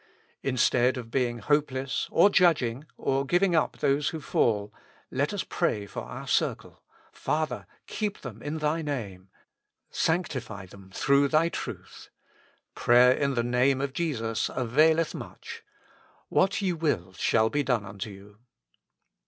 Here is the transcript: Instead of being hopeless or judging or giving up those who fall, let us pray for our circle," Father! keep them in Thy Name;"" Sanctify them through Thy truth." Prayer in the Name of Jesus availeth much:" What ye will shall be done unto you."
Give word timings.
Instead 0.41 0.97
of 0.97 1.11
being 1.11 1.37
hopeless 1.37 2.07
or 2.09 2.31
judging 2.31 2.85
or 2.97 3.23
giving 3.23 3.55
up 3.55 3.77
those 3.77 4.09
who 4.09 4.19
fall, 4.19 4.73
let 5.11 5.31
us 5.31 5.43
pray 5.47 5.85
for 5.85 5.99
our 6.01 6.27
circle," 6.27 6.81
Father! 7.11 7.67
keep 7.85 8.21
them 8.21 8.41
in 8.41 8.57
Thy 8.57 8.81
Name;"" 8.81 9.29
Sanctify 10.05 10.65
them 10.65 10.89
through 10.91 11.27
Thy 11.27 11.49
truth." 11.49 12.09
Prayer 12.73 13.11
in 13.11 13.35
the 13.35 13.43
Name 13.43 13.79
of 13.79 13.93
Jesus 13.93 14.49
availeth 14.49 15.13
much:" 15.13 15.61
What 16.29 16.63
ye 16.63 16.73
will 16.73 17.13
shall 17.13 17.51
be 17.51 17.61
done 17.61 17.85
unto 17.85 18.09
you." 18.09 18.39